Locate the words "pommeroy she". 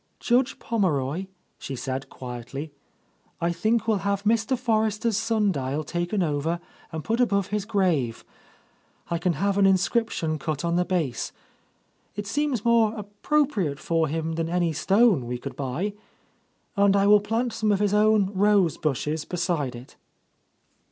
0.57-1.75